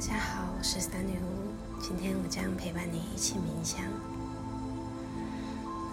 [0.00, 1.52] 大家好，我是三女巫。
[1.78, 3.82] 今天我将陪伴你一起冥想。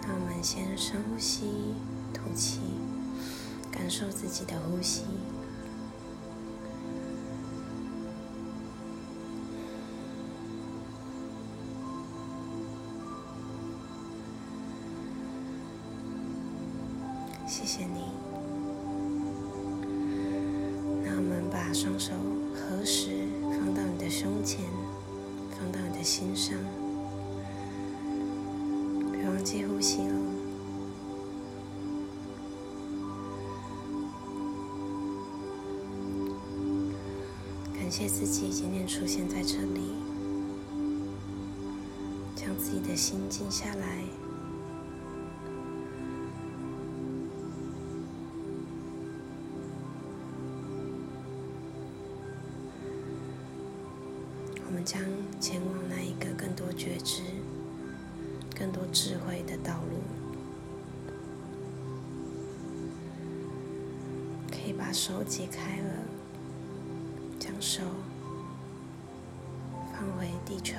[0.00, 1.74] 那我们先深呼吸，
[2.14, 2.60] 吐气，
[3.70, 5.02] 感受自己的呼吸。
[17.46, 18.04] 谢谢你。
[21.04, 22.14] 那我们把双手
[22.54, 23.17] 合十，
[24.20, 24.64] 胸前，
[25.52, 26.58] 放到你的心上。
[29.12, 30.12] 别忘记呼吸哦。
[37.72, 39.94] 感谢自己今天出现在这里，
[42.34, 44.02] 将自己的心静下来。
[54.88, 55.02] 将
[55.38, 57.20] 前往那一个更多觉知、
[58.58, 60.00] 更多智慧的道路。
[64.50, 65.92] 可以把手解开了，
[67.38, 67.82] 将手
[69.92, 70.76] 放回地球，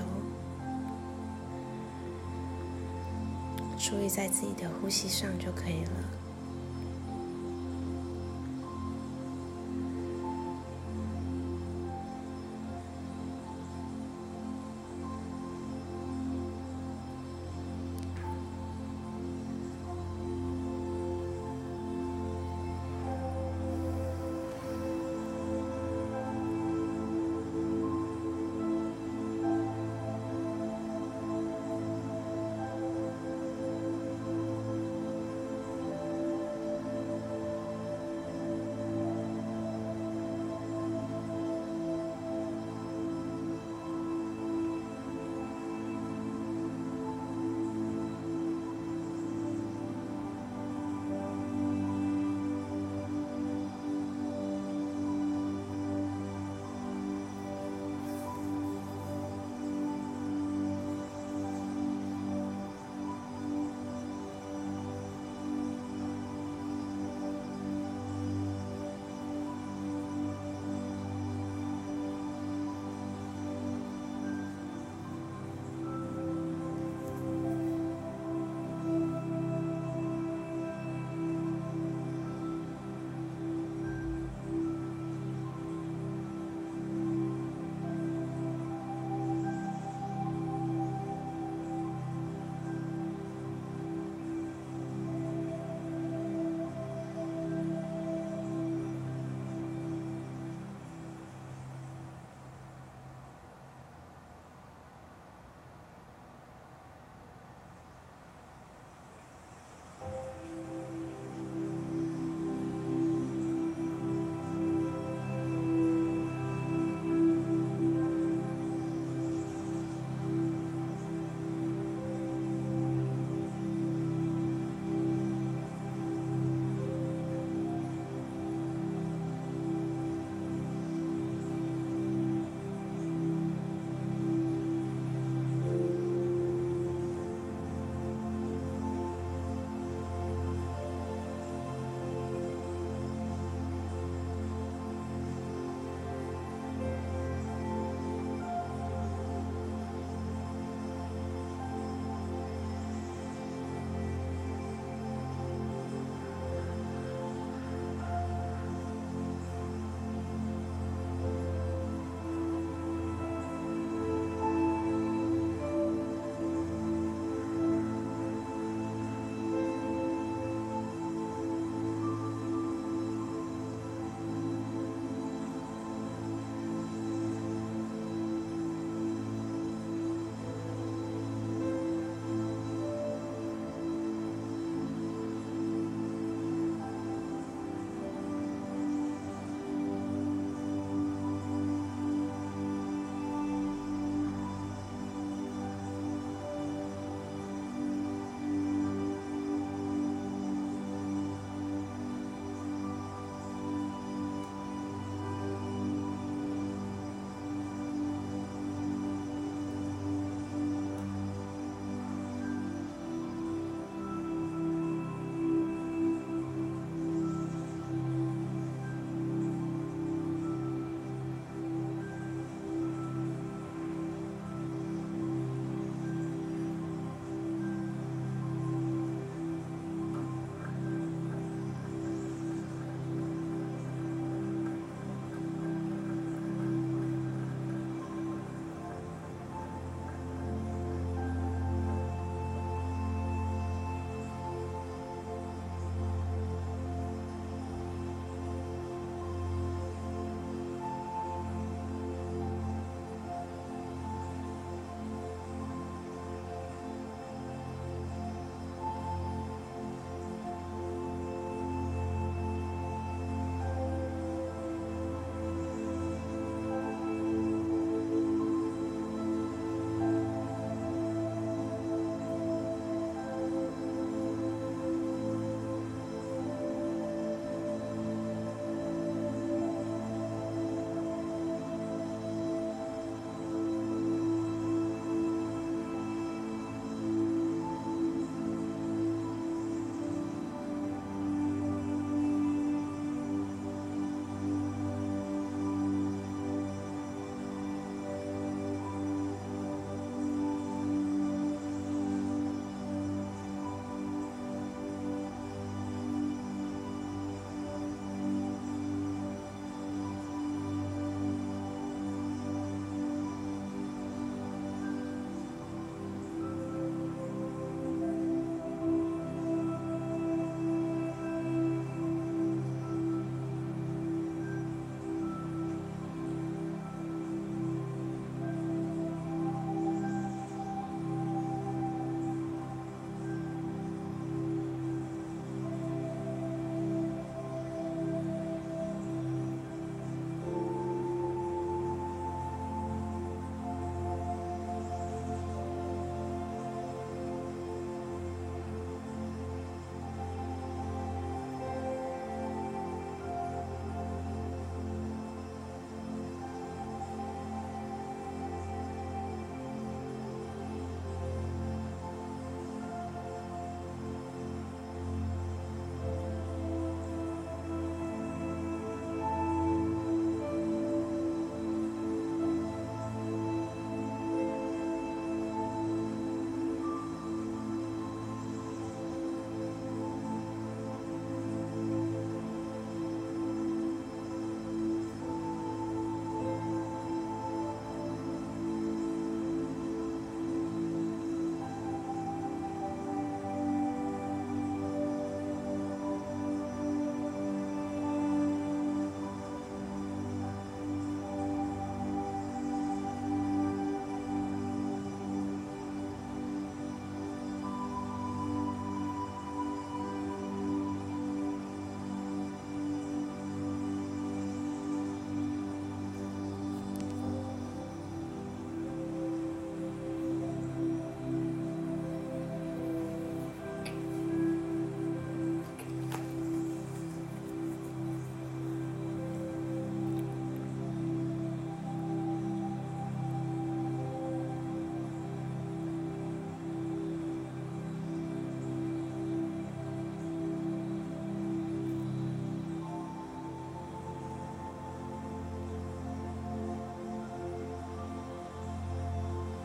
[3.77, 6.18] 注意在自己的呼吸上就可以了。